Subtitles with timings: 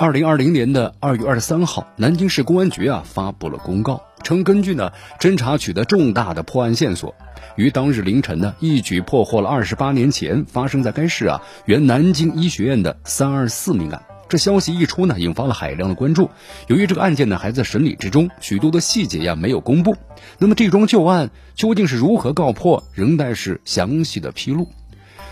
[0.00, 7.14] 二零二零年的二月二十三号，南京市公安局啊发布了公告，称根据呢侦查取得重大的破案线索，
[7.54, 14.02] 于当日凌晨呢一举破获了二十八年前发生在该市啊原南京医学院的三二四命案。
[14.26, 16.30] 这消息一出呢，引发了海量的关注。
[16.68, 19.94] 由于这个案件呢还在审理之中，许多的细节呀没有公布，
[20.38, 24.66] 那么这桩旧案究竟是如何告破，仍待是详细的披露。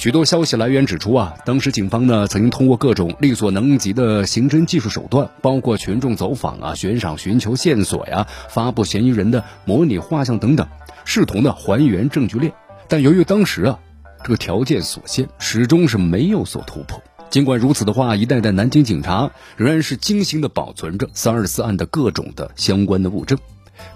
[0.00, 10.66] 许多消息来源指出啊，当时警方呢曾经通过各种力所能及的刑侦技术手段，包括群众走访啊、悬赏寻求线索呀、发布嫌疑人的模拟画像等等，
[11.04, 12.50] 试图呢还原证据链。
[12.88, 13.78] 但由于当时啊
[14.24, 17.02] 这个条件所限，始终是没有所突破。
[17.28, 23.38] 尽管如此的话，一代代南京警察仍然是精心的保存着三二四案的各种的相关的物证。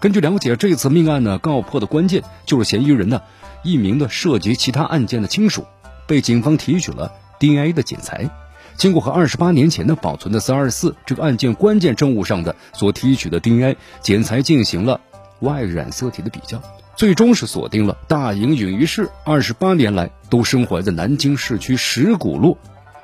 [0.00, 3.22] 根据了解，这次命案呢告破的关键就是嫌疑人呢
[3.62, 5.64] 一名的涉及其他案件的亲属。
[6.06, 8.30] 被警方提取了 DNA 的检材，
[8.76, 15.00] 经过和二十八年前的保存的三二四这个案件关键证物上的所提取的 DNA 检材进行了
[15.40, 16.62] Y 染色体的比较，
[16.96, 22.56] 最终是锁定了大营允于氏二十八年来都生活在南京市区石鼓路，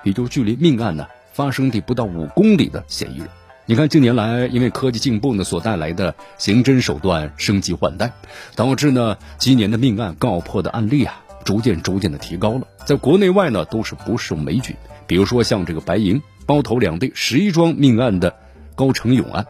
[0.02, 3.28] 也就距离命案呢发生地不到五公里的嫌疑人。
[3.66, 8.12] 你看，近年来因为科技进步呢所带来的刑侦手段升级换代，
[8.56, 11.22] 导致呢今年的命案告破的案例啊。
[11.44, 14.76] 逐渐逐渐的提高了，在国内外呢都是不胜枚举。
[15.06, 18.36] 比如说像这个白银包头两队十一桩命案的
[18.74, 19.46] 高成勇案，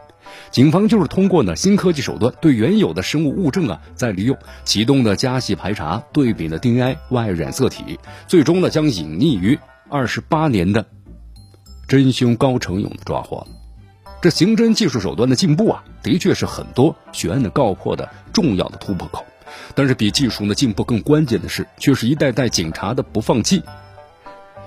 [0.49, 10.85] 警方就是通过呢新科技手段，对原有的生物物证啊再利用，启动的加细排查，对比了 DNA、Y 染色体，最终呢将隐匿于二十八年的
[11.87, 13.45] 真凶高成勇抓获。
[14.21, 19.25] 这刑侦技术手段的进步啊，的确是很多悬案的告破的重要的突破口。
[19.75, 23.63] 但是比技术呢进步更关键的是，却是一代代警察的不放弃，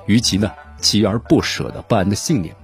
[0.06, 0.50] 与其呢
[0.81, 2.55] 锲而不舍的办案的信念。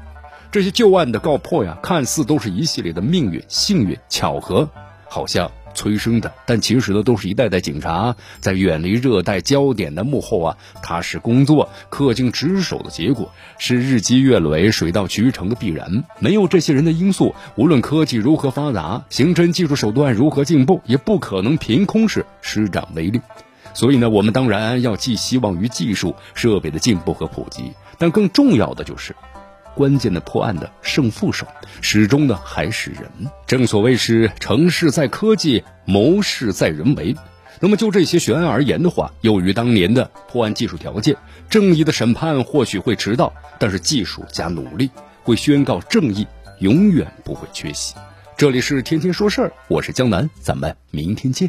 [0.51, 4.69] 这些旧案的告破呀，看似都是一系列的命运、幸运、巧合，
[5.09, 5.51] 好像。
[5.81, 16.05] 催生的，但其实呢，都是一代代警察在远离热带焦点的幕后啊，踏实工作、恪尽职守的结果，是日积月累、水到渠成的必然。
[16.19, 23.19] 没有这些人的因素，无论科技如何发达，刑侦技术手段如何进步，也不可能凭空是施展威力。
[23.73, 29.17] 所以呢，我们当然要寄希望于技术设备的进步和普及，但更重要的就是。
[29.75, 31.47] 关键的破案的胜负手，
[31.81, 33.03] 始终呢还是人。
[33.47, 37.17] 正所谓是成事在科技，谋事在人为。
[37.63, 41.17] 那么就这些悬案而言的话，由于当年的破案技术条件，
[41.49, 44.91] 正义的审判或许会迟到，但是技术加努力
[45.23, 46.27] 会宣告正义
[46.59, 47.95] 永远不会缺席。
[48.37, 51.49] 这里是天天说事儿，我是江南，咱们明天见。